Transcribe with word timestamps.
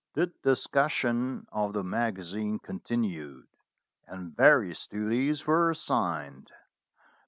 The 0.15 0.33
discussion 0.41 1.45
of 1.51 1.73
the 1.73 1.83
magazine 1.83 2.57
continued, 2.57 3.45
and 4.07 4.35
vari 4.35 4.71
ous 4.71 4.87
duties 4.87 5.45
were 5.45 5.69
assigned. 5.69 6.51